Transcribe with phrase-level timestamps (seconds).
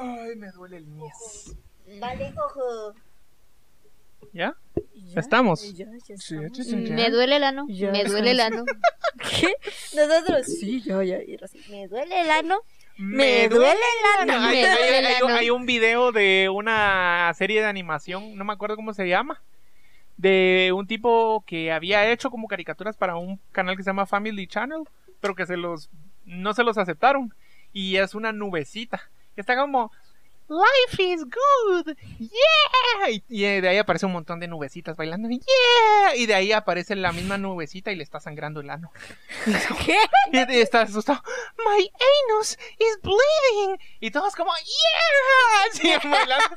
[0.00, 1.54] Ay, me duele el mies.
[2.00, 2.94] Vale, ojo.
[4.32, 4.54] ¿Ya?
[5.16, 5.74] ¿Estamos?
[5.74, 6.66] Ya, ya Sí, estamos.
[6.66, 6.76] sí.
[6.76, 7.66] Me duele el ano.
[7.68, 8.64] Ya Me duele el ano.
[9.40, 9.54] ¿Qué?
[9.94, 10.46] Nosotros.
[10.46, 11.18] Sí, ya, ya.
[11.70, 12.58] Me duele el ano.
[12.96, 14.44] Me duele el ano.
[14.46, 15.26] Hay, Me hay- duele el hay- ano.
[15.28, 19.42] hay un video de una serie de animación, no me acuerdo cómo se llama,
[20.16, 24.46] de un tipo que había hecho como caricaturas para un canal que se llama Family
[24.46, 24.82] Channel,
[25.20, 25.90] pero que se los
[26.24, 27.34] no se los aceptaron
[27.72, 29.10] y es una nubecita.
[29.34, 29.90] Que Está como
[30.46, 36.14] Life is good, yeah, y, y de ahí aparece un montón de nubecitas bailando, yeah,
[36.16, 38.92] y de ahí aparece la misma nubecita y le está sangrando el ano.
[39.86, 39.96] ¿Qué?
[40.32, 41.22] Y está asustado.
[41.64, 41.90] My
[42.28, 43.78] anus is bleeding.
[44.00, 45.72] Y todos como, yeah.
[45.80, 46.56] Siguen bailando.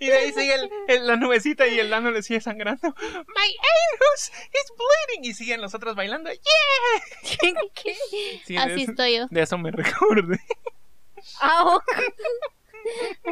[0.00, 2.88] Y de ahí sigue el- el- la nubecita y el ano le sigue sangrando.
[2.88, 5.30] My anus is bleeding.
[5.30, 6.28] Y siguen los otros bailando.
[6.32, 7.52] Yeah.
[7.74, 7.96] ¿Qué?
[8.44, 9.26] Sí, de, Así estoy yo.
[9.30, 10.40] de eso me recordé.
[11.40, 11.84] Ah, ok.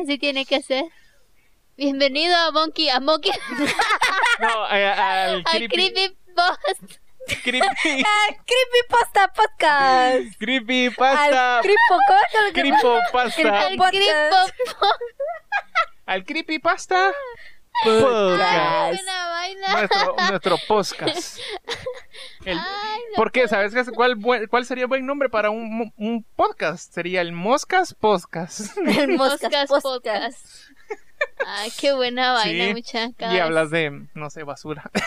[0.03, 0.85] Así tiene que ser.
[1.77, 3.33] Bienvenido a Monkey, a Monkey,
[4.39, 5.69] No, eh, al al creepy.
[5.93, 6.97] Creepy Post.
[7.43, 8.03] Creepy.
[8.07, 10.39] Ah, Creepypasta Podcast.
[10.39, 11.57] Creepy pasta.
[11.59, 13.67] Al Creepo, ¿cómo es lo que- Creepo pasta.
[13.67, 13.77] Al.
[13.79, 14.07] Creepy.
[16.07, 17.13] Al creepy pasta.
[17.85, 19.01] Podcast.
[19.73, 21.39] Nuestro, nuestro podcast.
[22.45, 23.49] El- Ay, no ¿Por qué?
[23.49, 24.17] ¿Sabes qué- cuál,
[24.49, 26.93] cuál sería buen nombre para un, un podcast?
[26.93, 28.77] Sería el Moscas Podcast.
[28.87, 29.69] El Moscas.
[29.83, 30.47] Podcast.
[31.47, 33.41] Ay, qué buena vaina, Sí, y vez.
[33.41, 34.91] hablas de, no sé, basura.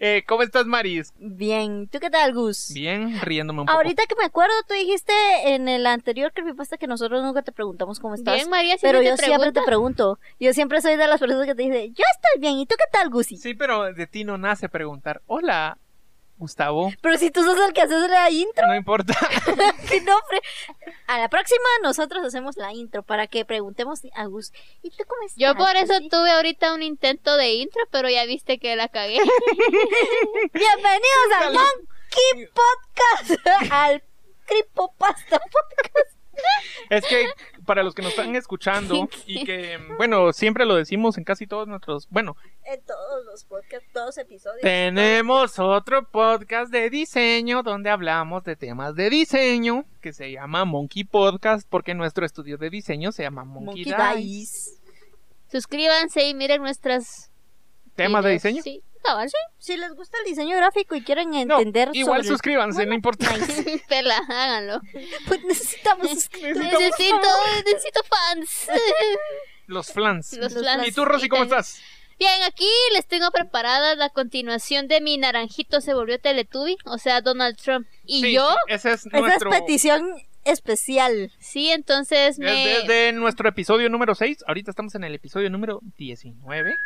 [0.00, 1.12] Eh, ¿Cómo estás, Maris?
[1.18, 1.86] Bien.
[1.88, 2.70] ¿Tú qué tal, Gus?
[2.72, 3.76] Bien, riéndome un poco.
[3.76, 5.12] Ahorita que me acuerdo, tú dijiste
[5.44, 8.34] en el anterior Creepypasta que nosotros nunca te preguntamos cómo estás.
[8.34, 10.18] Bien, María, pero siempre yo te siempre te pregunto.
[10.40, 12.58] Yo siempre soy de las personas que te dice, yo estoy bien.
[12.58, 13.36] ¿Y tú qué tal, Gusi?
[13.36, 15.22] Sí, pero de ti no nace preguntar.
[15.26, 15.78] Hola,
[16.42, 16.92] Gustavo.
[17.00, 19.14] Pero si tú sos el que haces la intro, No importa.
[19.88, 20.42] ¿qué nombre?
[21.06, 24.52] A la próxima nosotros hacemos la intro para que preguntemos a Gus.
[24.82, 25.38] ¿Y tú cómo estás?
[25.38, 28.88] Yo por eso Gusi?" tuve ahorita un intento de intro, pero ya viste que la
[28.88, 29.18] cagué.
[30.52, 31.54] Bienvenidos al.
[31.54, 33.46] Monkey Podcast.
[33.70, 34.02] al
[34.44, 36.16] Creepypasta Podcast.
[36.90, 37.28] Es que
[37.64, 41.68] para los que nos están escuchando y que, bueno, siempre lo decimos en casi todos
[41.68, 44.60] nuestros, bueno, En todos los podcasts, todos episodios.
[44.62, 51.04] Tenemos otro podcast de diseño donde hablamos de temas de diseño que se llama Monkey
[51.04, 54.16] Podcast porque nuestro estudio de diseño se llama Monkey, Monkey Dice.
[54.16, 54.82] Dice.
[55.50, 57.30] Suscríbanse y miren nuestras
[57.94, 58.62] ¿Temas de diseño?
[58.62, 58.82] Sí,
[59.58, 62.28] Si les gusta el diseño gráfico y quieren No, entender igual sobre...
[62.34, 63.32] suscríbanse, no importa.
[63.88, 64.80] Pela, háganlo.
[65.26, 66.64] Pues necesitamos suscribirnos.
[66.72, 67.28] Necesito,
[67.64, 68.68] necesito fans.
[69.66, 70.32] Los flans.
[70.34, 70.86] Los Los flans.
[70.88, 71.80] ¿Y tú, Rosy, cómo estás?
[72.18, 77.20] Bien, aquí les tengo preparada la continuación de mi naranjito se volvió Teletubby, o sea,
[77.20, 77.86] Donald Trump.
[78.04, 79.52] Y Sí, yo, sí, ese es Esa nuestro...
[79.52, 80.14] es petición
[80.44, 81.32] especial.
[81.38, 82.52] sí, entonces Es me...
[82.66, 84.44] desde nuestro episodio número 6.
[84.46, 86.76] Ahorita estamos en el episodio número 19.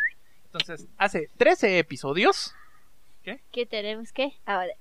[0.61, 2.55] Entonces, hace 13 episodios.
[3.53, 4.33] ¿Qué tenemos que?
[4.47, 4.73] Ahora,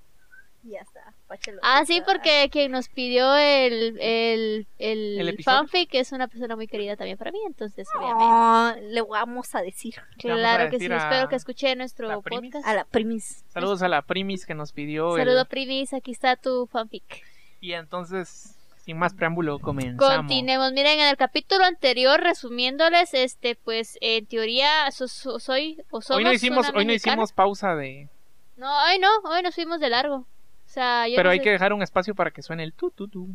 [0.62, 1.14] ya está.
[1.28, 1.60] Páchalo.
[1.64, 6.68] Ah, sí, porque quien nos pidió el, el, el, ¿El fanfic es una persona muy
[6.68, 8.24] querida también para mí, entonces obviamente.
[8.28, 12.52] Ah, le vamos a decir a Claro que sí, a espero que escuche nuestro primis.
[12.54, 12.68] podcast.
[12.68, 13.44] a la primis.
[13.48, 15.18] Saludos a la primis que nos pidió.
[15.18, 17.24] el- Saludo Primis, aquí está tu fanfic.
[17.62, 18.55] Y entonces,
[18.86, 20.18] sin más preámbulo, comenzamos.
[20.18, 26.02] Continuemos, miren, en el capítulo anterior, resumiéndoles, este, pues, en teoría, so- so- soy, o
[26.02, 28.10] somos Hoy no hicimos, hoy no hicimos pausa de.
[28.58, 30.16] No, hoy no, hoy nos fuimos de largo.
[30.18, 30.28] O
[30.68, 32.92] sea, yo Pero no hay sé- que dejar un espacio para que suene el tu
[32.92, 33.28] tu tu.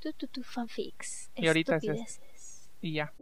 [0.00, 1.28] Tu, tu, tu, fanfics.
[1.34, 2.26] Y ahorita es este.
[2.80, 3.12] Y ya.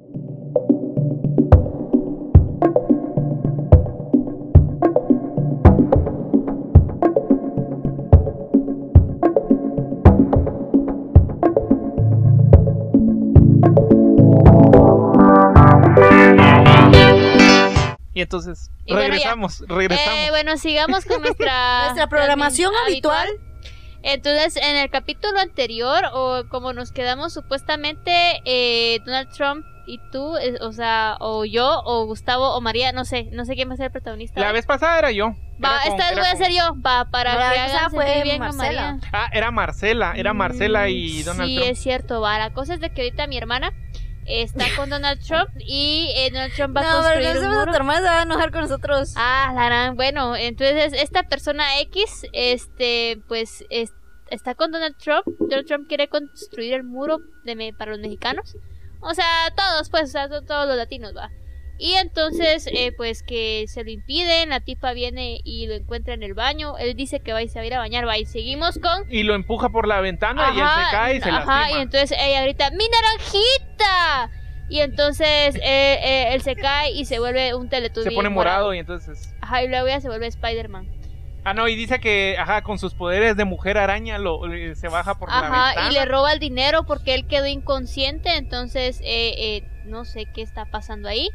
[18.17, 19.13] Y entonces, Y bueno, ya.
[19.13, 20.19] regresamos, regresamos.
[20.21, 21.83] Eh, bueno, sigamos con nuestra...
[21.85, 23.29] Nuestra programación habitual.
[24.03, 30.35] Entonces, en el capítulo anterior, o como nos quedamos supuestamente, eh, Donald Trump y tú,
[30.39, 33.75] eh, o sea, o yo, o Gustavo, o María, no sé, no sé quién va
[33.75, 34.41] a ser el protagonista.
[34.41, 35.35] La vez pasada era yo.
[35.63, 38.23] Va, Era esta vez voy a ser yo, va, para La que hagan fue sentir
[38.25, 38.93] bien a Marcela.
[38.93, 39.11] María.
[39.13, 41.71] Ah, era Marcela, era Marcela y Donald sí, Trump.
[41.71, 42.39] es cierto, va.
[42.39, 43.73] La cosa es de que ahorita mi hermana
[44.29, 47.59] está con Donald Trump y eh, Donald Trump va a No, pero construir no un
[47.61, 47.71] muro.
[47.73, 49.13] tu hermana se va a enojar con nosotros.
[49.17, 53.93] Ah, la gran- bueno, entonces esta persona X, este, pues es-
[54.31, 55.25] está con Donald Trump.
[55.39, 58.57] Donald Trump quiere construir el muro de me- para los mexicanos.
[59.01, 59.27] O sea,
[59.57, 61.31] todos, pues, o sea, to- todos los latinos, va.
[61.79, 66.23] Y entonces, eh, pues que se lo impiden, la tipa viene y lo encuentra en
[66.23, 68.25] el baño, él dice que va y se va a ir a bañar, va y
[68.25, 69.05] seguimos con...
[69.11, 71.79] Y lo empuja por la ventana y él Ajá, se cae y se ajá, lastima.
[71.79, 74.31] y entonces ella grita, ¡mi naranjita!
[74.69, 78.75] Y entonces eh, eh, él se cae y se vuelve un teletubby se pone morado
[78.75, 79.35] y entonces...
[79.41, 80.89] Ajá, y luego ya se vuelve Spider-Man.
[81.45, 84.41] Ah, no, y dice que, ajá, con sus poderes de mujer araña lo,
[84.75, 85.91] se baja por la Ajá, ventana.
[85.91, 90.43] y le roba el dinero porque él quedó inconsciente, entonces eh, eh, no sé qué
[90.43, 91.29] está pasando ahí.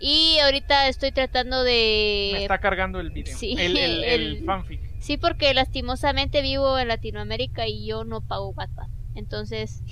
[0.00, 2.42] Y ahorita estoy tratando Me de...
[2.42, 3.36] está cargando el video.
[3.36, 4.80] Sí, el, el, el el- fanfic.
[5.00, 8.88] Sí, porque lastimosamente vivo en Latinoamérica y yo no pago Wattpad.
[9.14, 9.82] Entonces,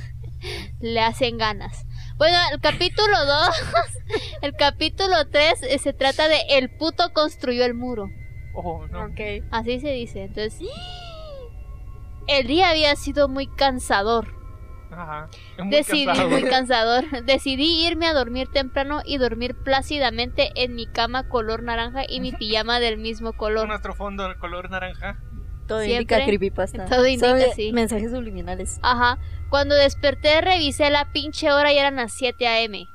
[0.80, 1.86] le hacen ganas.
[2.16, 3.48] Bueno, el capítulo 2,
[4.42, 8.08] el capítulo 3 eh, se trata de El puto construyó el muro.
[8.54, 9.08] Oh, no.
[9.50, 10.22] Así se dice.
[10.24, 10.68] Entonces,
[12.28, 14.32] el día había sido muy cansador.
[14.96, 15.28] Ajá.
[15.56, 16.28] Es muy Decidí, cansado.
[16.30, 17.24] muy cansador.
[17.24, 22.32] Decidí irme a dormir temprano y dormir plácidamente en mi cama color naranja y mi
[22.32, 23.68] pijama del mismo color.
[23.68, 25.18] Nuestro fondo color naranja.
[25.66, 26.16] Todo Siempre.
[26.16, 26.84] indica creepypasta.
[26.86, 27.72] Todo indica, sí.
[27.72, 28.78] Mensajes subliminales.
[28.82, 29.18] Ajá.
[29.48, 32.88] Cuando desperté revisé la pinche hora y eran las 7 a.m.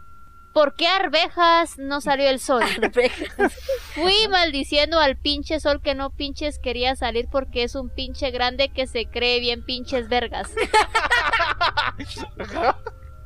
[0.54, 2.64] ¿Por qué arvejas no salió el sol?
[4.02, 8.70] Fui maldiciendo al pinche sol que no pinches quería salir porque es un pinche grande
[8.70, 10.52] que se cree bien pinches vergas.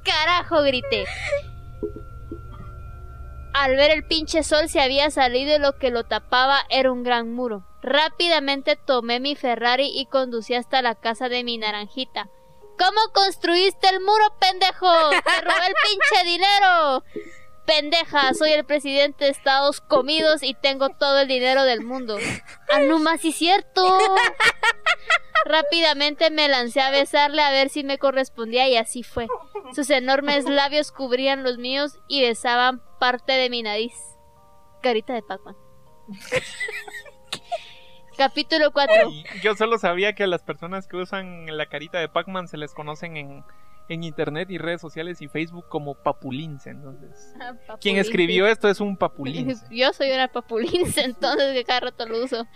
[0.04, 1.06] Carajo, grité.
[3.54, 7.04] Al ver el pinche sol se había salido y lo que lo tapaba era un
[7.04, 7.66] gran muro.
[7.84, 12.30] Rápidamente tomé mi Ferrari y conducí hasta la casa de mi naranjita.
[12.80, 14.90] ¿Cómo construiste el muro, pendejo?
[15.10, 17.04] ¡Te robé el pinche dinero!
[17.66, 22.18] Pendeja, soy el presidente de Estados Comidos y tengo todo el dinero del mundo.
[22.74, 23.98] Ah, no más, sí cierto.
[25.46, 29.28] Rápidamente me lancé a besarle a ver si me correspondía y así fue.
[29.74, 33.94] Sus enormes labios cubrían los míos y besaban parte de mi nariz.
[34.82, 35.56] Carita de Pac-Man.
[38.18, 39.10] Capítulo 4.
[39.10, 42.58] Y yo solo sabía que a las personas que usan la carita de Pac-Man se
[42.58, 43.44] les conocen en,
[43.90, 46.72] en internet y redes sociales y Facebook como papulince.
[46.72, 47.36] Entonces,
[47.82, 49.66] quien escribió esto es un papulince.
[49.72, 52.48] Yo soy una papulince, entonces que cada rato lo uso.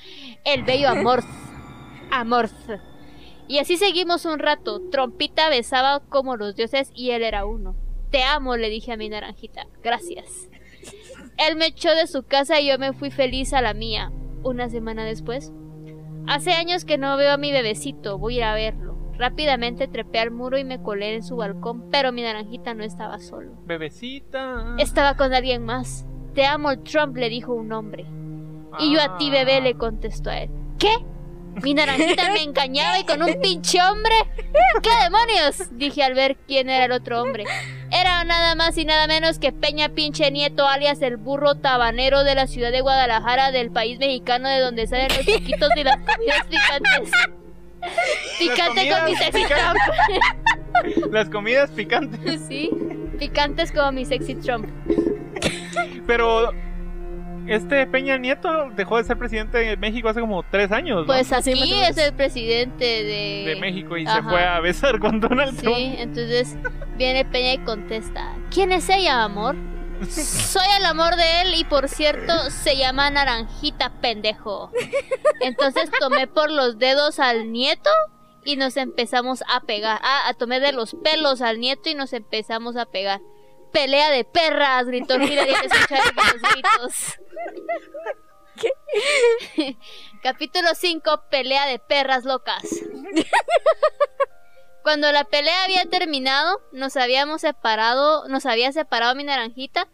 [0.44, 1.26] El bello Amorth.
[2.12, 2.54] Amorth.
[3.48, 4.82] Y así seguimos un rato.
[4.92, 7.76] Trompita besaba como los dioses y él era uno.
[8.12, 9.68] Te amo, le dije a mi naranjita.
[9.82, 10.50] Gracias.
[11.38, 14.12] Él me echó de su casa y yo me fui feliz a la mía.
[14.44, 15.52] Una semana después.
[16.26, 18.18] Hace años que no veo a mi bebecito.
[18.18, 18.87] Voy a ir a verlo.
[19.18, 23.20] Rápidamente trepé al muro y me colé en su balcón, pero mi naranjita no estaba
[23.20, 23.54] solo.
[23.66, 24.76] Bebecita.
[24.78, 26.06] Estaba con alguien más.
[26.34, 28.06] Te amo, el Trump, le dijo un hombre.
[28.80, 30.50] Y yo a ti, bebé, le contestó a él.
[30.78, 30.94] ¿Qué?
[31.64, 34.14] Mi naranjita me engañaba y con un pinche hombre.
[34.84, 35.70] ¿Qué demonios?
[35.72, 37.46] Dije al ver quién era el otro hombre.
[37.92, 42.36] Era nada más y nada menos que Peña Pinche Nieto, alias el burro tabanero de
[42.36, 46.46] la ciudad de Guadalajara, del país mexicano de donde salen los chiquitos y las comidas
[46.48, 47.12] picantes.
[48.40, 49.78] Picante con mi sexy Trump.
[51.12, 52.42] Las comidas picantes.
[52.48, 52.70] Sí,
[53.20, 54.68] picantes como mi sexy Trump.
[56.06, 56.52] Pero
[57.48, 61.02] este Peña Nieto dejó de ser presidente de México hace como tres años.
[61.02, 61.06] ¿no?
[61.08, 63.44] Pues aquí es el presidente de...
[63.48, 65.78] de México y se fue a besar con Donald Sí, Trump.
[66.00, 66.58] entonces
[66.98, 69.56] viene Peña y contesta, ¿quién es ella, amor?
[70.06, 74.72] Soy el amor de él y por cierto se llama Naranjita, pendejo.
[75.42, 77.90] Entonces tomé por los dedos al nieto
[78.44, 80.00] y nos empezamos a pegar.
[80.04, 83.22] Ah, tomé de los pelos al nieto y nos empezamos a pegar.
[83.72, 87.20] Pelea de perras, gritó el Mira y escuchar los gritos.
[90.24, 92.64] Capítulo 5, pelea de perras locas.
[94.88, 99.90] Cuando la pelea había terminado, nos habíamos separado, nos había separado mi naranjita.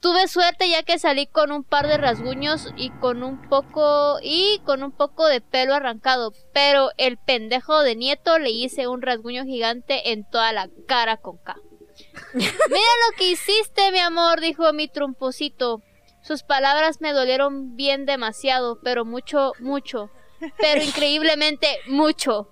[0.00, 4.60] Tuve suerte ya que salí con un par de rasguños y con un poco y
[4.66, 9.44] con un poco de pelo arrancado, pero el pendejo de nieto le hice un rasguño
[9.44, 11.56] gigante en toda la cara con K.
[12.34, 15.80] Mira lo que hiciste, mi amor, dijo mi tromposito.
[16.20, 20.10] Sus palabras me dolieron bien demasiado, pero mucho, mucho.
[20.58, 22.48] Pero increíblemente mucho.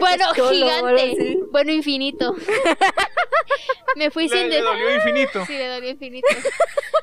[0.00, 1.38] Bueno, cholo gigante.
[1.50, 2.34] Bueno, infinito.
[3.96, 4.64] Me fui Le, sin le decir.
[4.64, 5.44] dolió infinito.
[5.46, 6.26] Sí, le dolió infinito.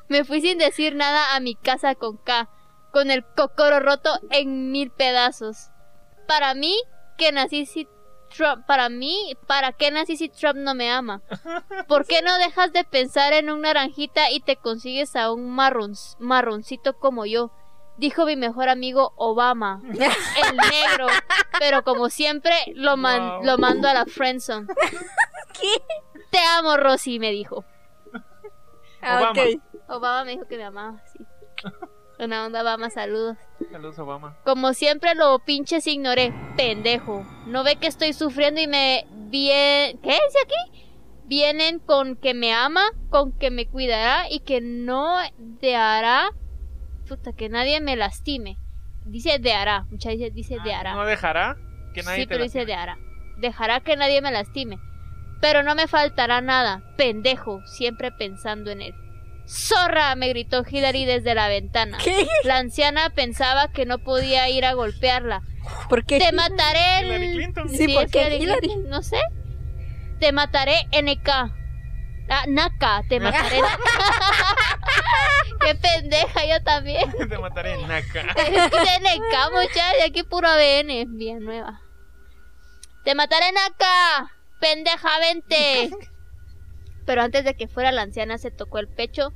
[0.07, 2.49] Me fui sin decir nada a mi casa con K,
[2.91, 5.69] con el cocoro roto en mil pedazos.
[6.27, 6.75] Para mí,
[7.17, 7.87] que nací si
[8.35, 11.21] Trump, para mí, ¿para qué nací si Trump no me ama?
[11.87, 15.93] ¿Por qué no dejas de pensar en un naranjita y te consigues a un marron,
[16.19, 17.51] marroncito como yo?
[17.97, 21.07] Dijo mi mejor amigo Obama, el negro,
[21.59, 23.43] pero como siempre lo, man- Wow.
[23.45, 24.67] lo mando a la friendzone.
[25.53, 26.21] ¿Qué?
[26.31, 27.63] Te amo, Rosy, me dijo.
[29.01, 29.31] Ah, Obama.
[29.31, 29.61] ok.
[29.89, 31.19] Obama me dijo que me amaba, sí.
[32.19, 33.37] Una onda, Obama, saludos.
[33.71, 34.37] Saludos, Obama.
[34.43, 37.25] Como siempre lo pinches ignoré, pendejo.
[37.47, 39.97] ¿No ve que estoy sufriendo y me bien...
[39.99, 40.87] ¿Qué dice aquí?
[41.25, 46.31] Vienen con que me ama, con que me cuidará y que no dejará...
[47.15, 48.57] Puta, que nadie me lastime.
[49.05, 50.93] Dice dehará, mucha dice, dice dehará.
[50.93, 51.57] ¿No dejará
[51.93, 52.75] que nadie sí, te pero dice lastime?
[52.75, 52.97] dehará.
[53.37, 54.79] Dejará que nadie me lastime.
[55.39, 58.95] Pero no me faltará nada, pendejo, siempre pensando en él.
[59.45, 60.15] ¡Zorra!
[60.15, 61.99] me gritó Hillary desde la ventana.
[62.03, 62.25] ¿Qué?
[62.45, 65.43] La anciana pensaba que no podía ir a golpearla.
[65.89, 66.17] ¿Por qué?
[66.17, 67.05] Te mataré.
[67.05, 67.69] Hillary Clinton.
[67.69, 68.59] Sí, ¿por es qué Hillary Hillary?
[68.61, 69.19] Clinton, No sé.
[70.19, 71.29] Te mataré NK.
[72.29, 73.59] Ah, Naka, te mataré.
[75.59, 77.11] Qué pendeja, yo también.
[77.29, 81.17] Te mataré en de NK, muchacha, aquí puro ABN.
[81.17, 81.81] Bien nueva.
[83.03, 84.31] Te mataré Naka.
[84.59, 85.91] Pendeja, vente.
[87.05, 89.33] Pero antes de que fuera la anciana se tocó el pecho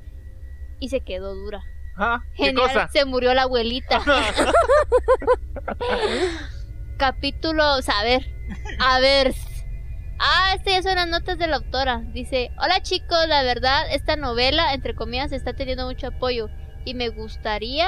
[0.79, 1.62] y se quedó dura.
[1.97, 2.88] Ah, ¿Qué Genial, cosa?
[2.89, 4.01] se murió la abuelita.
[6.97, 8.25] Capítulo, a ver,
[8.79, 9.33] a ver.
[10.19, 12.01] Ah, este ya son las notas de la autora.
[12.13, 16.50] Dice, hola chicos, la verdad, esta novela, entre comillas, está teniendo mucho apoyo.
[16.86, 17.88] Y me gustaría,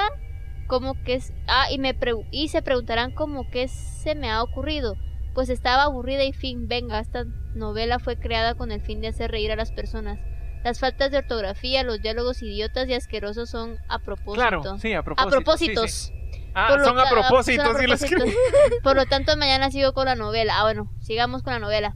[0.66, 1.32] como que es...
[1.48, 4.94] Ah, y, me pregu- y se preguntarán como que se me ha ocurrido.
[5.34, 9.30] Pues estaba aburrida y fin, venga, esta novela fue creada con el fin de hacer
[9.30, 10.18] reír a las personas.
[10.62, 14.34] Las faltas de ortografía, los diálogos idiotas y asquerosos son a propósito.
[14.34, 15.28] Claro, sí, a propósito.
[15.28, 15.90] A propósitos.
[15.90, 16.50] sí, sí.
[16.54, 18.24] Ah, son a propósito, son a sí lo propósitos.
[18.28, 18.36] escribí.
[18.82, 20.58] Por lo tanto, mañana sigo con la novela.
[20.58, 21.94] Ah, bueno, sigamos con la novela.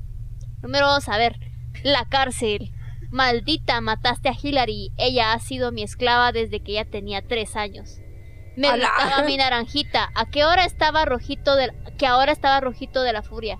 [0.64, 1.36] Número 2, a ver.
[1.82, 2.72] La cárcel.
[3.10, 4.92] Maldita, mataste a Hillary.
[4.96, 7.98] Ella ha sido mi esclava desde que ella tenía tres años.
[8.56, 10.10] Me gritaba mi naranjita.
[10.14, 13.58] ¿A qué hora estaba rojito de que ahora estaba rojito de la furia?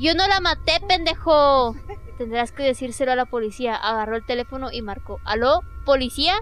[0.00, 1.76] Yo no la maté, pendejo.
[2.18, 3.76] Tendrás que decírselo a la policía.
[3.76, 5.20] Agarró el teléfono y marcó.
[5.24, 5.60] ¿Aló?
[5.86, 6.34] ¿Policía?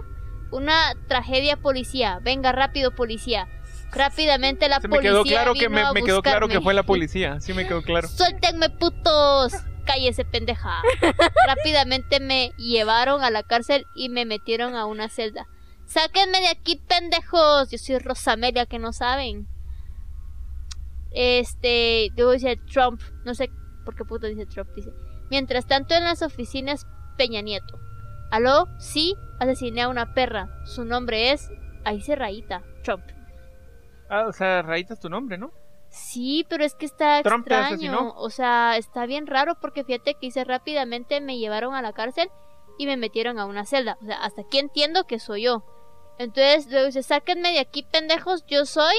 [0.51, 2.19] Una tragedia policía.
[2.23, 3.47] Venga rápido, policía.
[3.91, 6.59] Rápidamente la Se me policía quedó claro que vino me, a me quedó claro que
[6.59, 7.39] fue la policía.
[7.39, 8.07] Sí me quedó claro.
[8.09, 9.53] ¡Suéltenme, putos!
[9.85, 10.81] Cállese, pendeja.
[11.47, 15.47] Rápidamente me llevaron a la cárcel y me metieron a una celda.
[15.85, 17.69] ¡Sáquenme de aquí, pendejos!
[17.69, 19.47] Yo soy Rosamelia, que no saben.
[21.11, 23.49] Este, luego dice Trump, no sé
[23.83, 24.91] por qué puto dice Trump, dice.
[25.29, 27.79] Mientras tanto en las oficinas Peña Nieto.
[28.31, 28.67] ¿Aló?
[28.79, 30.49] Sí, asesiné a una perra.
[30.65, 31.49] Su nombre es...
[31.83, 33.03] Ahí dice Rayita, Trump.
[34.09, 35.51] Ah, o sea, Raíta es tu nombre, ¿no?
[35.91, 37.75] Sí, pero es que está ¿Trump te extraño.
[37.75, 38.13] asesinó?
[38.15, 42.29] O sea, está bien raro porque fíjate que hice rápidamente me llevaron a la cárcel
[42.77, 43.97] y me metieron a una celda.
[44.01, 45.63] O sea, hasta aquí entiendo que soy yo.
[46.17, 48.95] Entonces luego dice, sáquenme de aquí, pendejos, yo soy.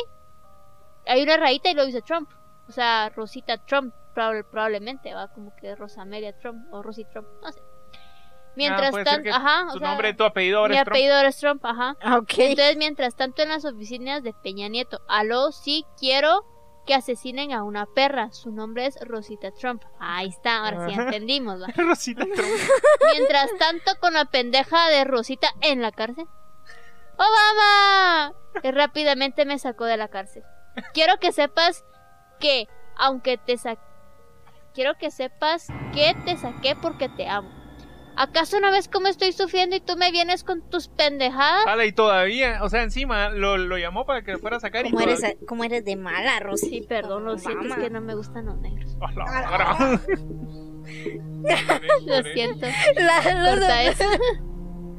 [1.07, 2.31] Hay una rayita y luego dice Trump.
[2.69, 7.51] O sea, Rosita Trump, proba- probablemente, va como que Rosamelia Trump o Rosy Trump, no
[7.53, 7.61] sé.
[8.55, 10.95] Mientras Ah, tanto, ajá, o Tu sea, nombre, tu apellido ahora mi es Trump.
[10.95, 11.97] apellido ahora es Trump, ajá.
[12.03, 12.33] Ah, ok.
[12.37, 16.45] Entonces, mientras tanto, en las oficinas de Peña Nieto, aló, sí quiero
[16.87, 18.33] que asesinen a una perra.
[18.33, 19.83] Su nombre es Rosita Trump.
[19.99, 21.63] Ahí está, ahora sí entendimos.
[21.63, 21.67] ¿va?
[21.77, 22.51] Rosita Trump.
[23.13, 26.27] Mientras tanto, con la pendeja de Rosita en la cárcel.
[27.15, 28.35] ¡Obama!
[28.61, 30.43] Que rápidamente me sacó de la cárcel.
[30.95, 31.85] Quiero que sepas
[32.41, 33.77] que, aunque te sa...
[34.75, 37.62] Quiero que sepas que te saqué porque te amo.
[38.17, 41.65] ¿Acaso no ves cómo estoy sufriendo y tú me vienes con tus pendejadas?
[41.65, 44.87] Vale, y todavía, o sea, encima lo, lo llamó para que lo fuera a sacar
[44.87, 46.69] y ¿Cómo eres, todavía- cómo eres de mala, Rosy?
[46.69, 48.97] Sí, perdón, lo siento, es que no me gustan los negros.
[49.01, 50.01] A la gran.
[52.07, 52.67] Lo siento.
[52.97, 54.05] La- Corta eso.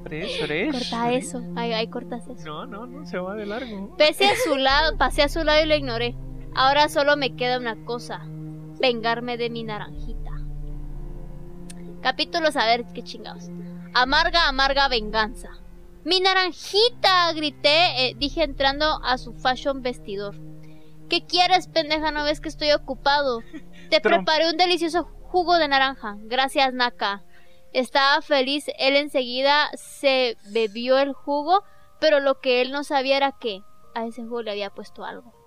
[0.03, 0.72] Fresh, fresh.
[0.72, 1.41] Corta eso.
[1.55, 2.46] Ahí, ahí cortas eso.
[2.46, 3.96] No, no, no, se va de largo.
[3.98, 6.15] Pese a su lado, pasé a su lado y lo ignoré.
[6.55, 8.22] Ahora solo me queda una cosa.
[8.79, 10.12] Vengarme de mi naranjita.
[12.03, 13.45] Capítulos, a ver qué chingados.
[13.93, 15.50] Amarga, amarga venganza.
[16.03, 17.31] ¡Mi naranjita!
[17.33, 20.36] grité, eh, dije entrando a su fashion vestidor.
[21.10, 22.12] ¿Qué quieres, pendeja?
[22.12, 23.39] ¿No ves que estoy ocupado?
[23.89, 24.25] Te Trump.
[24.25, 26.17] preparé un delicioso jugo de naranja.
[26.24, 27.24] Gracias, Naka.
[27.72, 28.65] Estaba feliz.
[28.79, 31.63] Él enseguida se bebió el jugo,
[32.01, 33.62] pero lo que él no sabía era que
[33.95, 35.42] a ese jugo le había puesto algo.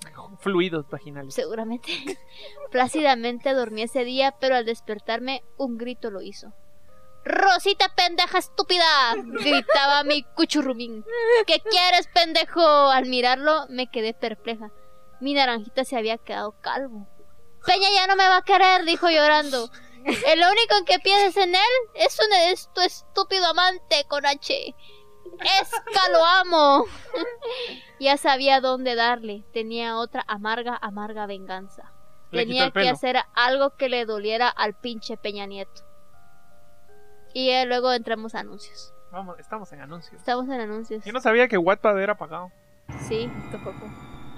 [0.40, 1.34] Fluidos vaginales.
[1.34, 1.90] Seguramente.
[2.70, 6.52] Plácidamente dormí ese día, pero al despertarme un grito lo hizo.
[7.24, 8.84] Rosita pendeja estúpida,
[9.16, 11.04] gritaba mi cuchurrumín.
[11.46, 12.60] ¿Qué quieres, pendejo?
[12.60, 14.70] Al mirarlo me quedé perpleja.
[15.20, 17.06] Mi naranjita se había quedado calvo.
[17.66, 19.68] Peña ya no me va a querer, dijo llorando.
[20.04, 21.60] El único en que piensas en él
[21.94, 24.74] es un es tu estúpido amante con H.
[25.60, 26.84] Esca lo amo.
[28.00, 29.44] ya sabía dónde darle.
[29.52, 31.92] Tenía otra amarga, amarga venganza.
[32.30, 35.82] Le Tenía que hacer algo que le doliera al pinche Peña Nieto.
[37.32, 38.92] Y eh, luego entramos a anuncios.
[39.10, 40.20] Vamos, estamos en anuncios.
[40.20, 41.04] Estamos en anuncios.
[41.04, 42.50] Yo no sabía que Wattpad era pagado.
[43.08, 43.30] Sí,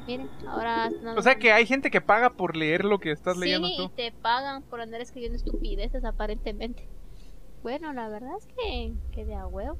[0.06, 0.90] miren, ahora...
[1.16, 3.88] O sea que hay gente que paga por leer lo que estás leyendo Sí, y
[3.90, 6.88] te pagan por andar escribiendo estupideces aparentemente.
[7.62, 9.78] Bueno, la verdad es que, que de a huevo.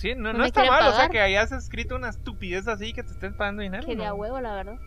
[0.00, 0.86] Sí, no, no está mal.
[0.88, 3.84] O sea que hayas escrito una estupidez así que te estén pagando dinero.
[3.86, 4.78] Que de a huevo, la verdad.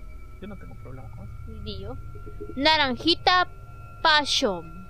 [0.41, 1.61] Yo no tengo problema con eso.
[1.61, 1.95] Ni yo.
[2.55, 3.47] Naranjita
[4.01, 4.87] Passion.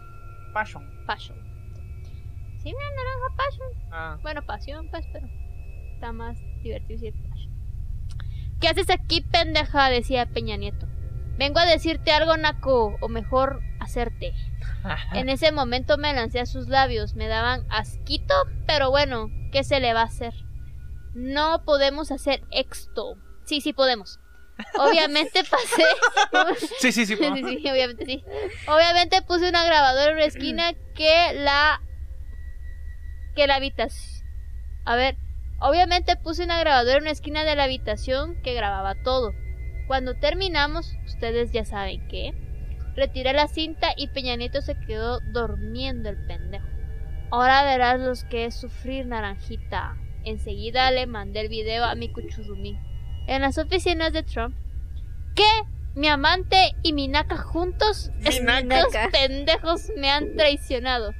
[0.54, 0.90] Passion.
[1.06, 1.38] Passion.
[2.60, 3.68] Sí, mira, naranja Passion.
[3.92, 5.28] Ah, Bueno, pasión, pues, pero
[5.94, 7.54] está más divertido si es passion.
[8.62, 9.90] ¿Qué haces aquí, pendeja?
[9.90, 10.88] Decía Peña Nieto.
[11.38, 14.32] Vengo a decirte algo, Naco, o mejor, hacerte.
[15.14, 18.34] En ese momento me lancé a sus labios, me daban asquito,
[18.66, 20.34] pero bueno, ¿qué se le va a hacer?
[21.14, 23.16] No podemos hacer esto.
[23.46, 24.20] Sí, sí podemos.
[24.78, 26.56] Obviamente pasé.
[26.80, 27.16] Sí, sí, sí.
[27.16, 28.24] Sí, sí, sí, obviamente sí.
[28.68, 31.82] Obviamente puse una grabadora en una esquina que la.
[33.36, 34.28] que la habitación.
[34.86, 35.16] A ver,
[35.60, 39.34] obviamente puse una grabadora en una esquina de la habitación que grababa todo.
[39.88, 42.34] Cuando terminamos, ustedes ya saben que.
[42.96, 46.73] Retiré la cinta y Peña Nieto se quedó durmiendo el pendejo.
[47.34, 49.98] Ahora verás los que es sufrir naranjita.
[50.24, 52.78] Enseguida le mandé el video a mi cuchurrumí.
[53.26, 54.56] En las oficinas de Trump.
[55.34, 55.50] ¿Qué?
[55.96, 58.12] Mi amante y mi naca juntos.
[58.24, 61.16] Estos pendejos me han traicionado.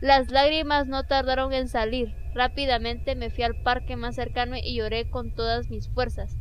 [0.00, 2.14] Las lágrimas no tardaron en salir.
[2.32, 6.34] Rápidamente me fui al parque más cercano y lloré con todas mis fuerzas.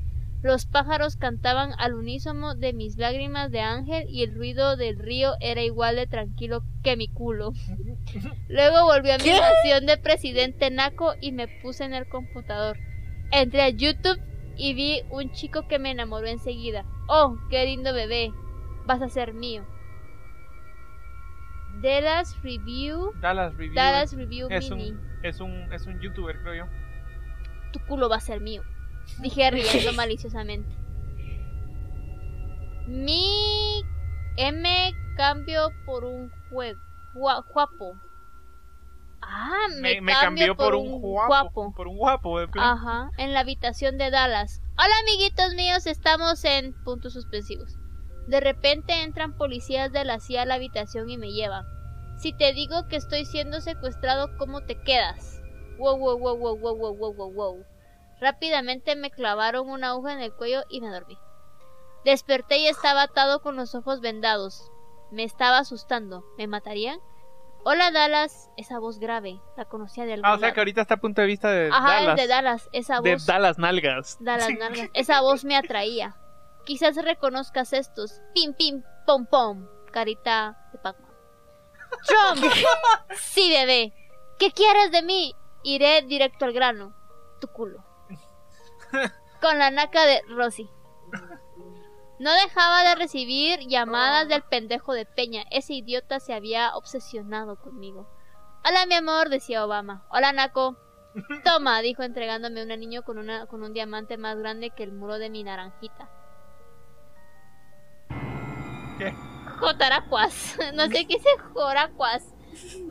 [0.43, 5.33] Los pájaros cantaban al unísono de mis lágrimas de ángel y el ruido del río
[5.39, 7.53] era igual de tranquilo que mi culo.
[8.47, 9.39] Luego volví a mi ¿Qué?
[9.39, 12.77] nación de presidente naco y me puse en el computador.
[13.31, 14.19] Entré a YouTube
[14.55, 16.85] y vi un chico que me enamoró enseguida.
[17.07, 18.31] Oh, qué lindo bebé.
[18.85, 19.65] Vas a ser mío.
[21.81, 23.11] Dallas Review.
[23.21, 23.75] Dallas Review.
[23.75, 24.91] Dallas Review es Mini.
[24.91, 26.71] un, es un es un youtuber, creo yo.
[27.71, 28.63] Tu culo va a ser mío.
[29.19, 30.69] Dije riendo maliciosamente.
[32.87, 33.83] Mi
[34.37, 36.79] M cambio por un juego.
[37.13, 37.95] Guapo.
[39.21, 41.73] Ah, me, me, cambió por, un guapo.
[41.75, 42.39] Por un guapo.
[42.39, 42.47] ¿eh?
[42.57, 44.61] Ajá, en la habitación de Dallas.
[44.77, 47.75] Hola amiguitos míos, estamos en puntos suspensivos.
[48.27, 51.65] De repente entran policías de la CIA a la habitación y me llevan.
[52.17, 55.41] Si te digo que estoy siendo secuestrado, ¿cómo te quedas?
[55.77, 57.65] Wow, wow, wow, wow, wow, wow, wow, wow.
[58.19, 61.17] Rápidamente me clavaron una aguja en el cuello y me dormí.
[62.03, 64.71] Desperté y estaba atado con los ojos vendados.
[65.11, 66.23] Me estaba asustando.
[66.37, 66.99] ¿Me matarían?
[67.63, 69.41] Hola Dallas, esa voz grave.
[69.57, 70.53] La conocía de algún Ah, o sea lado.
[70.53, 72.09] que ahorita está a punto de vista de Ajá, Dallas.
[72.09, 73.25] el de Dallas, esa de voz.
[73.25, 74.17] Dallas Nalgas.
[74.21, 74.89] Dallas nalgas.
[74.93, 76.15] Esa voz me atraía.
[76.65, 78.21] Quizás reconozcas estos.
[78.33, 79.67] Pim, pim, pom, pom.
[79.91, 81.11] Carita de Pac-Man.
[82.05, 82.51] Trump.
[83.19, 83.93] sí, bebé.
[84.39, 85.35] ¿Qué quieres de mí?
[85.63, 86.93] Iré directo al grano.
[87.41, 87.83] Tu culo.
[89.41, 90.69] Con la naca de Rosy.
[92.19, 95.43] No dejaba de recibir llamadas del pendejo de Peña.
[95.51, 98.09] Ese idiota se había obsesionado conmigo.
[98.67, 100.05] Hola, mi amor, decía Obama.
[100.09, 100.77] Hola, Naco.
[101.43, 105.19] Toma, dijo entregándome un anillo con, una, con un diamante más grande que el muro
[105.19, 106.09] de mi naranjita.
[108.97, 109.13] ¿Qué?
[109.59, 110.57] Jotaracuas.
[110.73, 112.23] No sé qué dice Joracuas.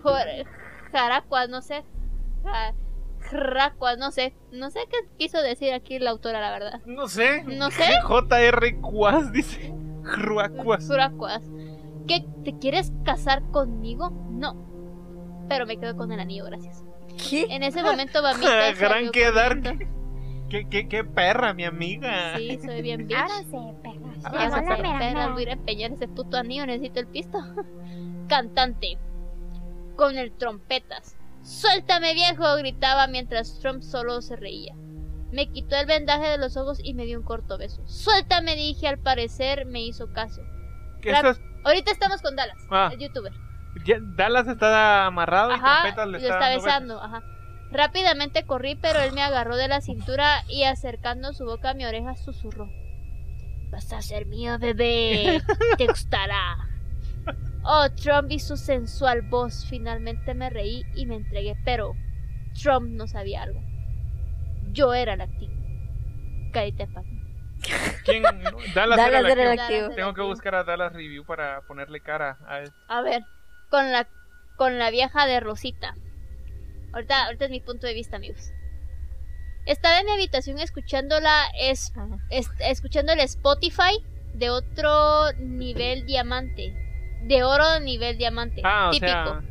[0.02, 0.46] Jor-
[0.92, 1.84] Jaracuas, no sé.
[2.44, 2.74] Ja-
[3.30, 4.34] Jaracuas, no sé.
[4.52, 6.80] No sé qué quiso decir aquí la autora, la verdad.
[6.86, 7.42] No sé.
[7.44, 7.84] No sé.
[8.04, 9.74] JR Cuas dice.
[10.02, 10.86] Ruacuas.
[10.86, 11.42] Juracuas.
[12.06, 12.24] ¿Qué?
[12.44, 14.10] ¿Te quieres casar conmigo?
[14.30, 15.44] No.
[15.48, 16.84] Pero me quedo con el anillo, gracias.
[17.28, 17.46] ¿Qué?
[17.50, 18.72] En ese momento, Bamita.
[18.78, 19.60] Gran salió quedar.
[20.48, 22.36] ¿Qué, qué, qué perra, mi amiga.
[22.36, 23.16] Sí, soy bien bitch.
[23.16, 24.14] Ahora se pega.
[24.24, 24.98] Ahora pega.
[24.98, 27.38] perras, voy a ir a empeñar ese puto anillo, necesito el pisto.
[28.28, 28.98] Cantante.
[29.96, 31.15] Con el trompetas.
[31.46, 32.56] ¡Suéltame, viejo!
[32.56, 34.74] gritaba mientras Trump solo se reía.
[35.32, 37.82] Me quitó el vendaje de los ojos y me dio un corto beso.
[37.86, 38.56] ¡Suéltame!
[38.56, 40.40] dije, al parecer me hizo caso.
[41.02, 42.90] Rap- es- Ahorita estamos con Dallas, Ah.
[42.92, 43.32] el youtuber.
[44.16, 47.22] Dallas está amarrado y Ajá, Trompetas le está, besando, ajá.
[47.70, 51.84] Rápidamente corrí, pero él me agarró de la cintura y acercando su boca a mi
[51.84, 52.68] oreja susurró.
[53.70, 55.42] Vas a ser mío, bebé.
[55.78, 56.56] Te gustará.
[57.68, 59.66] Oh, Trump y su sensual voz.
[59.68, 61.94] Finalmente me reí y me entregué, pero
[62.62, 63.60] Trump no sabía algo.
[64.72, 65.52] Yo era el activo.
[66.52, 67.04] Carita de besos.
[68.04, 68.22] ¿Quién?
[68.22, 69.80] Dallas, Dallas era la era el activo.
[69.82, 70.28] Dallas Tengo que activo.
[70.28, 72.70] buscar a Dallas Review para ponerle cara a él.
[72.88, 73.22] A ver,
[73.70, 74.06] con la
[74.56, 75.94] con la vieja de Rosita.
[76.92, 78.52] Ahorita, ahorita es mi punto de vista, amigos.
[79.66, 81.92] Estaba en mi habitación escuchándola, es-
[82.60, 84.02] escuchando el Spotify
[84.34, 86.74] de otro nivel diamante.
[87.26, 88.62] De oro nivel diamante.
[88.64, 89.06] Ah, o típico.
[89.12, 89.42] sea,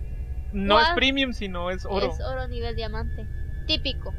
[0.54, 2.12] no es premium, sino es oro.
[2.12, 3.28] Es oro nivel diamante.
[3.68, 4.14] típico.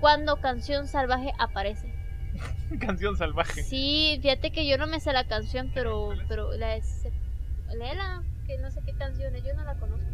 [0.00, 1.92] Cuando Canción Salvaje aparece.
[2.80, 3.62] Canción salvaje.
[3.62, 7.06] Sí, fíjate que yo no me sé la canción, pero pero la es
[7.76, 10.06] léela, que no sé qué canción es, yo no la conozco.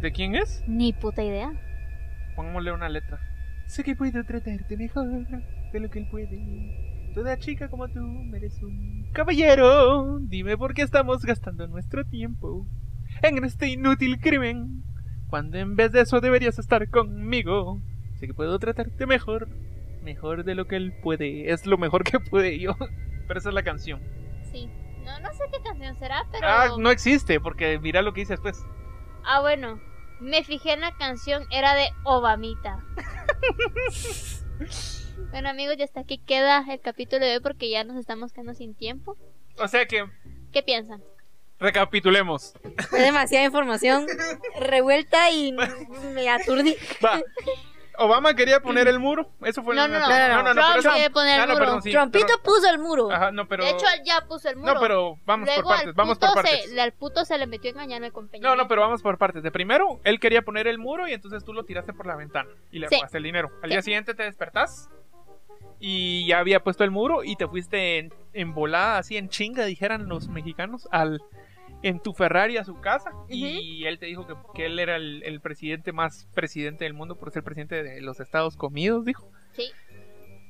[0.00, 0.64] ¿De quién es?
[0.66, 1.52] Ni puta idea.
[2.34, 3.20] Pongámosle una letra.
[3.66, 5.06] Sé que puedo tratarte mejor
[5.72, 6.91] de lo que él puede.
[7.14, 10.18] Toda chica como tú merece un caballero.
[10.20, 12.66] Dime por qué estamos gastando nuestro tiempo
[13.22, 14.82] en este inútil crimen.
[15.28, 17.80] Cuando en vez de eso deberías estar conmigo.
[18.18, 19.48] Sé que puedo tratarte mejor.
[20.02, 21.52] Mejor de lo que él puede.
[21.52, 22.74] Es lo mejor que puede yo.
[23.28, 24.00] Pero esa es la canción.
[24.50, 24.68] Sí.
[25.04, 28.34] No, no sé qué canción será, pero Ah, no existe, porque mira lo que dice
[28.34, 28.62] después.
[29.24, 29.80] Ah, bueno.
[30.20, 32.78] Me fijé en la canción, era de Obamita.
[35.30, 38.54] bueno, amigos, ya hasta aquí queda el capítulo de hoy porque ya nos estamos quedando
[38.54, 39.16] sin tiempo.
[39.58, 40.04] O sea que,
[40.52, 41.02] ¿Qué piensan?
[41.58, 42.54] recapitulemos.
[42.90, 44.06] Fue demasiada información
[44.58, 45.52] revuelta y
[46.14, 46.76] me aturdí.
[47.04, 47.20] Va.
[47.98, 49.30] Obama quería poner el muro.
[49.44, 50.54] Eso fue No, en no, la- no.
[50.54, 51.64] no, Trump quiere poner el Ah, no, muro.
[51.66, 53.12] perdón, sí, Trumpito pero- puso el muro.
[53.12, 53.64] Ajá, no, pero.
[53.64, 54.74] De hecho, él ya puso el muro.
[54.74, 55.94] no, pero vamos Luego por partes.
[55.94, 56.70] Vamos por partes.
[56.70, 59.18] Se, al puto se le metió a engañarme con Peña No, no, pero vamos por
[59.18, 59.42] partes.
[59.42, 62.48] De primero, él quería poner el muro y entonces tú lo tiraste por la ventana
[62.72, 62.96] y le Sí.
[62.96, 63.50] robaste el dinero.
[63.62, 63.74] Al Sí.
[63.74, 64.88] día siguiente te despertás
[65.84, 69.64] y ya había puesto el muro y te fuiste en, en volada, así en chinga,
[69.64, 71.20] dijeran los mexicanos, al
[71.82, 75.24] en tu Ferrari a su casa y él te dijo que, que él era el,
[75.24, 79.28] el presidente más presidente del mundo por ser presidente de los Estados Comidos, dijo.
[79.54, 79.72] Sí.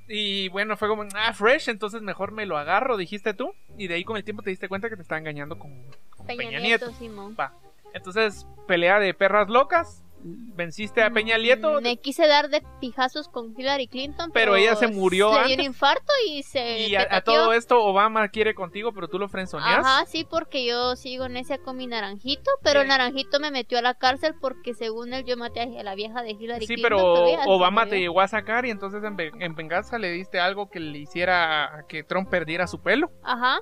[0.07, 3.55] Y bueno, fue como, ah, fresh, entonces mejor me lo agarro, dijiste tú.
[3.79, 5.73] Y de ahí con el tiempo te diste cuenta que te estaba engañando con,
[6.11, 6.99] con Peña, Peña, Nieto, Nieto.
[6.99, 7.35] Simón.
[7.41, 7.55] Va.
[7.95, 10.05] Entonces, pelea de perras locas.
[10.25, 11.81] Venciste a Peña Nieto.
[11.81, 15.61] Me quise dar de pijazos con Hillary Clinton, Pero pero, ella se murió dio un
[15.61, 16.89] infarto y se.
[16.89, 19.79] Y a, todo esto, Obama quiere contigo, pero tú lo frenzoneas.
[19.79, 22.83] Ajá, sí, porque yo sigo necia con mi naranjito, pero Sí.
[22.83, 26.23] el naranjito me metió a la cárcel porque según él yo maté a la vieja
[26.23, 26.83] de Hillary Sí, Clinton.
[26.99, 30.39] pero ella se Obama te llegó a sacar y entonces en, en venganza le diste
[30.41, 33.11] algo que le hiciera a que Trump perdiera su pelo.
[33.23, 33.61] Ajá.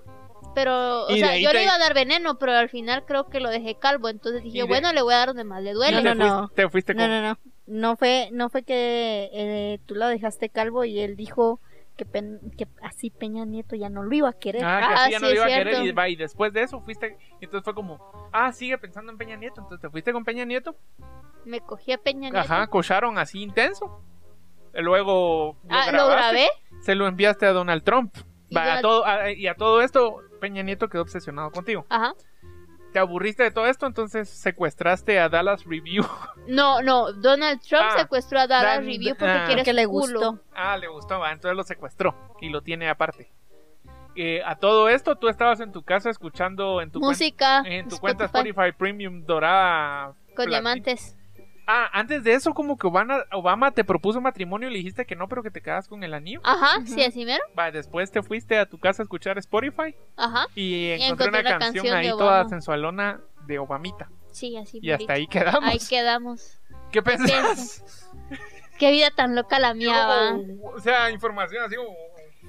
[0.54, 3.38] Pero, o sea, yo te- le iba a dar veneno, pero al final creo que
[3.40, 4.08] lo dejé calvo.
[4.08, 5.96] Entonces dije, de- bueno, le voy a dar donde más le duele.
[5.96, 6.48] No, te, no, fuiste, no.
[6.48, 7.10] te fuiste No, con...
[7.10, 7.38] no, no.
[7.66, 11.60] No fue, no fue que eh, tú lo dejaste calvo y él dijo
[11.96, 14.64] que, Pen- que así Peña Nieto ya no lo iba a querer.
[14.64, 15.98] Ah, que Ah, así ya no sí, lo iba a es querer y, cierto.
[16.00, 19.36] va, y después de eso fuiste, y entonces fue como, ah, sigue pensando en Peña
[19.36, 20.74] Nieto, entonces te fuiste con Peña Nieto,
[21.44, 22.38] Me cogí a Peña Nieto.
[22.38, 24.02] ajá, cocharon así intenso,
[24.74, 26.48] luego lo Ah, lo grabé.
[26.80, 28.14] se lo enviaste a Donald Trump,
[28.48, 32.14] Y Va, a todo, a- y a todo esto Peña Nieto quedó obsesionado contigo, Ajá.
[32.92, 36.04] te aburriste de todo esto, entonces secuestraste a Dallas Review,
[36.48, 39.44] No, no, Donald Trump Ah, secuestró a Dallas Dan- Review porque ah.
[39.46, 40.40] quiere que le gustó.
[40.54, 43.30] ah, le gustó, va, entonces lo secuestró y lo tiene aparte.
[44.16, 47.62] Eh, a todo esto tú estabas en tu casa escuchando en tu, cuen- Música.
[47.64, 51.16] en tu cuenta Spotify Premium dorada Con diamantes.
[51.72, 55.14] Ah, antes de eso, como que Obama, Obama te propuso matrimonio y le dijiste que
[55.14, 56.40] no, pero que te quedas con el anillo.
[56.42, 57.44] Ajá, sí, así mero.
[57.56, 61.42] Va, después te fuiste a tu casa a escuchar Spotify Ajá, y encontré encontré una
[61.44, 64.10] canción, canción ahí toda sensualona de Obamita.
[64.32, 65.62] sí, así Y hasta ahí quedamos.
[65.62, 66.58] Ahí quedamos.
[66.90, 68.10] ¿Qué pensás?
[68.80, 70.38] Qué vida tan loca la mía, va.
[70.74, 71.94] o sea, información así como...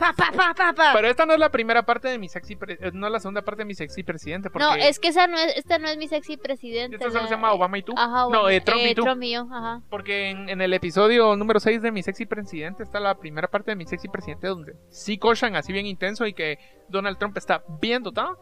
[0.01, 0.93] Pa, pa, pa, pa, pa.
[0.93, 2.57] Pero esta no es la primera parte de mi sexy...
[2.67, 4.65] eh, No es la segunda parte de mi sexy presidente, porque...
[4.65, 6.95] No, es que esa no es, esta no es mi sexy presidente.
[6.95, 7.93] Esta solo la- se llama Obama y tú.
[7.95, 8.51] Ajá, no, Obama.
[8.53, 9.03] eh, Trump y Eh, tú.
[9.03, 9.81] Trump y yo, ajá.
[9.91, 13.69] Porque en, en el episodio número 6 de Mi Sexy Presidente está la primera parte
[13.71, 16.57] de Mi Sexy Presidente donde sí cochan así bien intenso y que
[16.89, 18.39] Donald Trump está bien dotado.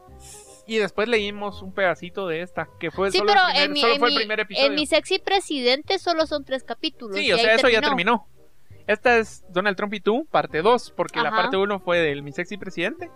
[0.65, 3.74] Y después leímos un pedacito de esta, que fue Sí, solo, pero el primer, en
[3.74, 4.67] mi, solo en fue mi- el primer episodio.
[4.69, 7.17] en mi sexy presidente solo son tres capítulos.
[7.17, 8.28] sí, y o sea, eso ya terminó.
[8.89, 12.32] Esta es Donald Trump y tú, parte 2, porque la parte 1 fue del Mi
[12.32, 13.12] Sexy Presidente.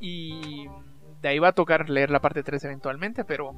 [0.00, 0.66] Y
[1.22, 3.52] de ahí va a tocar leer la parte 3 eventualmente, pero...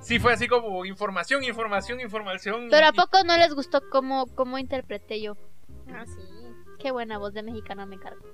[0.00, 2.68] Sí, fue así como información, información, información.
[2.70, 5.36] Pero y- ¿a poco no les gustó cómo, cómo interpreté yo?
[5.88, 6.22] Ah, sí.
[6.78, 8.24] Qué buena voz de mexicana me cargo.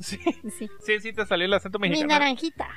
[0.00, 0.18] Sí,
[0.50, 0.68] Sí.
[0.80, 2.12] sí, sí, te salió el acento Mi mexicano.
[2.14, 2.68] naranjita.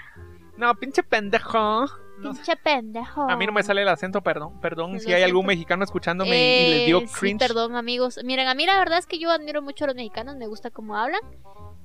[0.57, 1.87] No, pinche pendejo.
[2.19, 2.31] No.
[2.33, 3.29] Pinche pendejo.
[3.29, 4.59] A mí no me sale el acento, perdón.
[4.61, 7.39] Perdón si hay algún mexicano escuchándome y les dio Eh, sí, cringe.
[7.39, 8.19] perdón, amigos.
[8.23, 10.69] Miren, a mí la verdad es que yo admiro mucho a los mexicanos, me gusta
[10.71, 11.21] cómo hablan.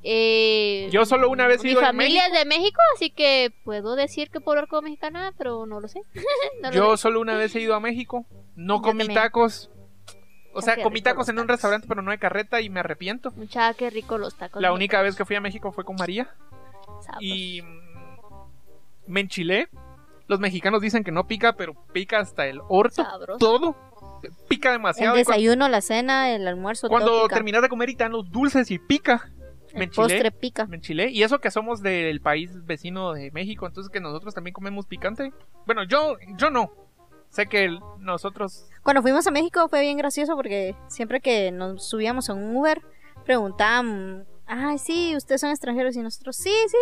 [0.02, 2.34] Eh, Yo solo una vez he mi ido a familia México.
[2.34, 5.88] es de México, así que puedo decir que puedo hablar como mexicana, pero no lo
[5.88, 6.00] sé.
[6.62, 7.02] No lo Yo sé.
[7.02, 8.24] solo una vez he ido a México.
[8.56, 9.20] No Yo comí también.
[9.20, 9.70] tacos.
[10.52, 11.56] O sea, comí tacos en un tacos.
[11.56, 13.30] restaurante, pero no de carreta y me arrepiento.
[13.32, 14.60] Mucha, qué rico los tacos.
[14.62, 16.28] La única vez que fui a México fue con María.
[17.20, 17.80] Y mm,
[19.06, 19.68] me enchilé.
[20.30, 23.02] Los mexicanos dicen que no pica, pero pica hasta el orto.
[23.02, 23.38] Sabroso.
[23.38, 23.76] Todo.
[24.48, 25.18] Pica El demasiado.
[25.18, 27.34] Y cu- desayuno, la cena, el almuerzo, cuando todo pica.
[27.34, 29.28] terminas de comer y te dan los dulces y pica.
[29.74, 30.66] Me El postre pica.
[30.66, 31.10] Me enchilé.
[31.10, 35.32] Y eso que somos del país vecino de México, entonces que nosotros también comemos picante.
[35.66, 36.70] Bueno, yo, yo no.
[37.28, 41.88] Sé que el- nosotros Cuando fuimos a México fue bien gracioso porque siempre que nos
[41.88, 42.82] subíamos a un Uber
[43.24, 46.76] preguntaban, ay, sí, ustedes son extranjeros y nosotros, sí, sí.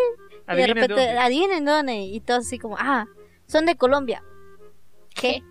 [0.51, 1.19] Y de adivinen de repente, dónde.
[1.19, 1.95] adivinen dónde.
[1.99, 3.07] Y todos así como, ah,
[3.49, 4.23] son de Colombia.
[5.15, 5.43] ¿Qué?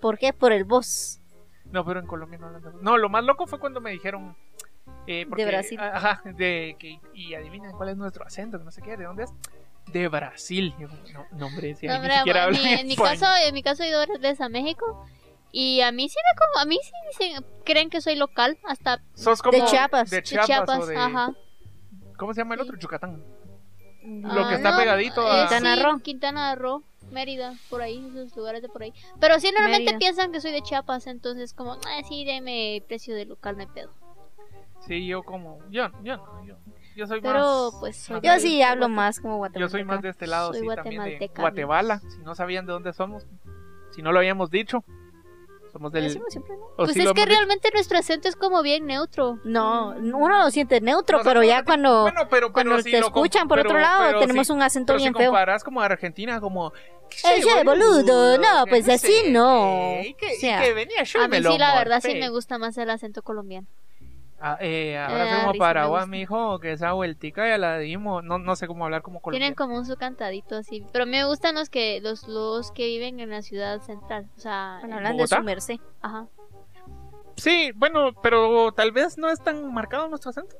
[0.00, 0.32] ¿Por qué?
[0.32, 1.20] Por el voz.
[1.70, 4.36] No, pero en Colombia no hablan de- No, lo más loco fue cuando me dijeron.
[5.08, 5.78] eh, porque- Brasil.
[5.80, 6.98] Ajá, de que.
[7.14, 9.30] Y adivinen cuál es nuestro acento, que no sé qué, ¿de dónde es?
[9.92, 10.74] De Brasil.
[11.12, 13.18] No, no, hombre, si No, ahí hombre, ni siquiera mi, en mi español.
[13.20, 15.06] caso, en mi caso he ido varias veces a México
[15.52, 19.00] y a mí sí me como, a mí sí dicen, creen que soy local, hasta
[19.14, 20.10] Sos como De Chiapas.
[20.10, 20.96] De de Chiapas, o de.
[20.96, 21.32] ajá.
[22.16, 22.76] ¿Cómo se llama el otro?
[22.78, 23.22] Yucatán.
[24.24, 25.98] Ah, Lo que está pegadito a- eh, Quintana sí, Roo.
[26.00, 28.92] Quintana Roo, Mérida, por ahí, esos lugares de por ahí.
[29.20, 29.98] Pero sí, normalmente Mérida.
[29.98, 33.68] piensan que soy de Chiapas, entonces como, ah, sí, deme precio de local, no hay
[33.68, 33.90] pedo.
[34.86, 35.58] Sí, yo como.
[35.70, 36.56] Yo, yo no, yo.
[36.94, 37.38] Yo soy Pero,
[37.70, 37.74] más.
[37.80, 39.60] pues, soy Yo de- sí hablo más como guatemalteca.
[39.66, 41.98] Yo soy más de este lado, Soy sí, también de guatemalteca, Guatemala.
[42.00, 43.26] Si no sabían de dónde somos,
[43.94, 44.82] si no lo habíamos dicho,
[45.76, 46.04] somos Lo del.
[46.08, 46.64] decimos siempre, ¿no?
[46.64, 49.38] o Pues es que realmente nuestro acento es como bien neutro.
[49.44, 53.46] No, uno lo siente neutro, pero ya cuando, Bueno, pero, cuando pero si te escuchan
[53.48, 55.30] por pero- otro lado, pero tenemos si- un acento pero bien si feo.
[55.30, 56.72] comparas como a Argentina, como.
[56.74, 59.98] Eh, che, boludo, no, que pues así sé, no.
[60.02, 62.00] y que, O sea, y que venía yo A mí me lo sí, la verdad,
[62.02, 63.66] sí me gusta más el acento colombiano.
[64.38, 68.22] Ah, eh, ahora Eh, somos risa, me Paraguay, mijo, que esa vueltica ya la dimos.
[68.22, 69.56] No, no sé cómo hablar como Tienen colombiano.
[69.56, 70.84] como un su cantadito así.
[70.92, 74.28] Pero me gustan los que los, los que viven en la ciudad central.
[74.36, 75.76] O sea, Bueno, en- hablan de su merced.
[76.02, 76.26] ajá.
[77.36, 80.56] Sí, bueno, pero tal vez no es tan marcado nuestro acento.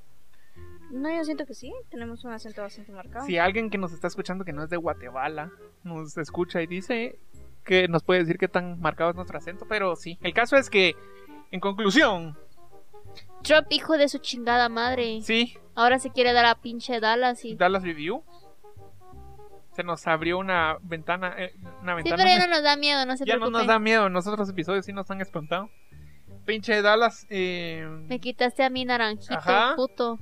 [0.91, 3.27] No, yo siento que sí, tenemos un acento bastante marcado.
[3.27, 5.51] Si alguien que nos está escuchando que no es de Guatemala
[5.83, 7.19] nos escucha y dice
[7.65, 10.19] que nos puede decir qué tan marcado es nuestro acento, pero sí.
[10.23, 10.95] El caso es que,
[11.51, 12.37] en conclusión,
[13.43, 15.21] Trump, hijo de su chingada madre.
[15.23, 17.55] sí, Ahora se quiere dar a pinche Dallas y...
[17.55, 18.25] Dallas Review.
[19.73, 23.15] Se nos abrió una ventana, eh, una Sí, pero ya no nos da miedo, no
[23.19, 25.69] se Ya no nos da miedo, los otros episodios sí nos han espantado.
[26.47, 29.75] Pinche Dallas, eh, Me quitaste a mi naranjito, Ajá.
[29.77, 30.19] puto.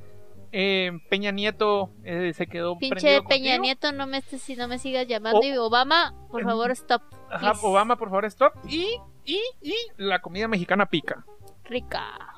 [0.51, 3.63] eh, Peña Nieto eh, se quedó Pinche Peña contigo.
[3.63, 5.39] Nieto, no me estés, si no me sigas llamando.
[5.39, 7.03] O- Y Obama, por Em, favor, stop.
[7.31, 7.53] Ajá.
[7.63, 8.55] Obama, por favor, stop.
[8.69, 8.89] Y,
[9.25, 11.25] y, y la comida mexicana pica.
[11.65, 12.34] Rica.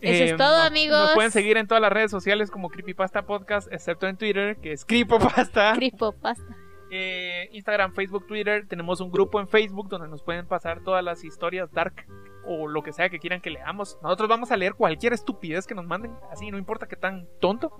[0.00, 0.98] Eso es todo, nos- amigos.
[0.98, 4.72] Nos pueden seguir en todas las redes sociales como Creepypasta Podcast, excepto en Twitter, que
[4.72, 5.72] es Creepypasta.
[5.76, 6.44] Cripo, pasta.
[6.90, 8.66] Eh, Instagram, Facebook, Twitter.
[8.68, 12.06] Tenemos un grupo en Facebook donde nos pueden pasar todas las historias dark
[12.44, 13.98] o lo que sea que quieran que leamos.
[14.02, 17.72] Nosotros vamos a leer cualquier estupidez que nos manden, así no importa qué tan tonto.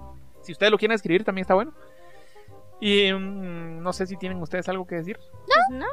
[0.43, 1.73] Si ustedes lo quieren escribir también está bueno.
[2.81, 5.19] Y mm, no sé si tienen ustedes algo que decir.
[5.19, 5.87] Pues no,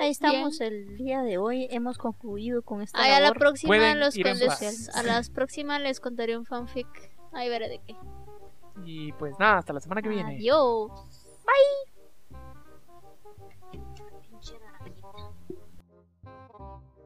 [0.00, 0.72] ahí estamos bien.
[0.72, 1.68] el día de hoy.
[1.70, 4.90] Hemos concluido con esta Ay, a la próxima Pueden los con- paz.
[4.94, 6.88] a las próximas les contaré un fanfic.
[7.32, 7.94] Ahí veré de qué.
[8.84, 10.36] Y pues nada, hasta la semana que viene.
[10.36, 10.90] Adiós.